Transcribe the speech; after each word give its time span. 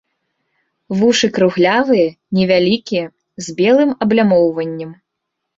Вушы 1.01 1.27
круглявыя, 1.35 2.07
невялікія, 2.39 3.05
з 3.49 3.55
белым 3.61 3.89
аблямоўваннем. 4.07 4.91